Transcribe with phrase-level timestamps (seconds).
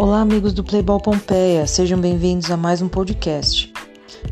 [0.00, 3.70] Olá, amigos do Playball Pompeia, sejam bem-vindos a mais um podcast.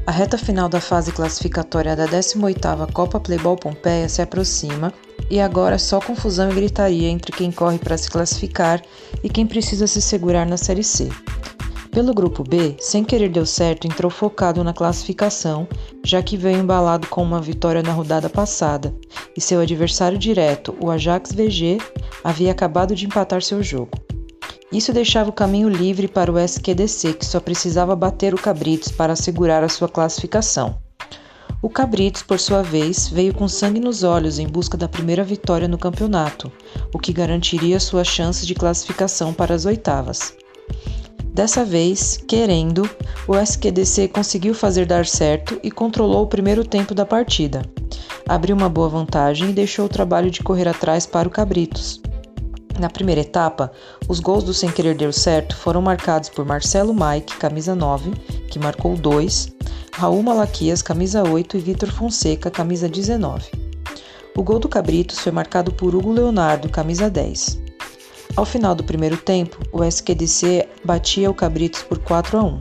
[0.06, 4.91] A reta final da fase classificatória da 18ª Copa Playball Pompeia se aproxima
[5.29, 8.80] e agora é só confusão e gritaria entre quem corre para se classificar
[9.23, 11.11] e quem precisa se segurar na Série C.
[11.91, 15.69] Pelo grupo B, sem querer deu certo, entrou focado na classificação,
[16.03, 18.95] já que veio embalado com uma vitória na rodada passada,
[19.37, 21.77] e seu adversário direto, o Ajax VG,
[22.25, 23.98] havia acabado de empatar seu jogo.
[24.70, 29.14] Isso deixava o caminho livre para o SQDC, que só precisava bater o Cabritos para
[29.14, 30.77] assegurar a sua classificação.
[31.62, 35.66] O Cabritos, por sua vez, veio com sangue nos olhos em busca da primeira vitória
[35.66, 36.52] no campeonato,
[36.94, 40.34] o que garantiria suas chances de classificação para as oitavas.
[41.24, 42.88] Dessa vez, querendo,
[43.27, 47.62] o SQDC conseguiu fazer dar certo e controlou o primeiro tempo da partida.
[48.28, 52.02] Abriu uma boa vantagem e deixou o trabalho de correr atrás para o Cabritos.
[52.78, 53.73] Na primeira etapa,
[54.09, 58.12] os gols do Sem Querer Deu Certo foram marcados por Marcelo Mike, camisa 9,
[58.48, 59.48] que marcou 2,
[59.92, 63.50] Raul Malaquias, camisa 8 e Vitor Fonseca, camisa 19.
[64.36, 67.61] O gol do Cabritos foi marcado por Hugo Leonardo, camisa 10.
[68.36, 72.58] Ao final do primeiro tempo, o SQDC batia o Cabritos por 4 a 1.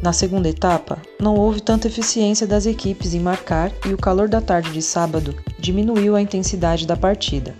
[0.00, 4.40] Na segunda etapa, não houve tanta eficiência das equipes em marcar e o calor da
[4.40, 7.56] tarde de sábado diminuiu a intensidade da partida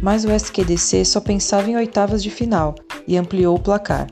[0.00, 2.74] mas o SQDC só pensava em oitavas de final
[3.06, 4.06] e ampliou o placar.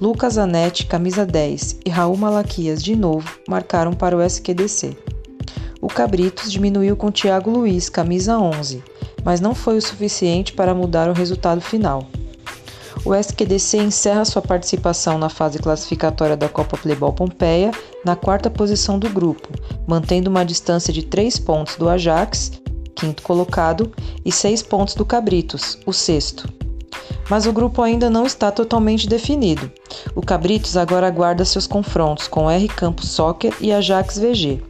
[0.00, 4.96] Lucas Zanetti, camisa 10, e Raul Malaquias, de novo, marcaram para o SQDC.
[5.80, 8.82] O Cabritos diminuiu com Thiago Luiz, camisa 11,
[9.24, 12.06] mas não foi o suficiente para mudar o resultado final.
[13.04, 17.70] O SQDC encerra sua participação na fase classificatória da Copa Playball Pompeia
[18.04, 19.48] na quarta posição do grupo,
[19.86, 22.52] mantendo uma distância de 3 pontos do Ajax
[22.98, 23.92] quinto colocado,
[24.24, 26.52] e seis pontos do Cabritos, o sexto.
[27.30, 29.70] Mas o grupo ainda não está totalmente definido.
[30.14, 34.62] O Cabritos agora aguarda seus confrontos com R Campos Soccer e Ajax VG.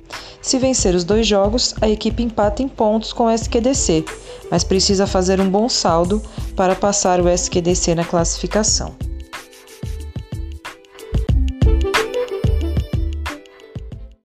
[0.43, 4.05] Se vencer os dois jogos, a equipe empata em pontos com o SQDC,
[4.50, 6.22] mas precisa fazer um bom saldo
[6.55, 9.08] para passar o SQDC na classificação.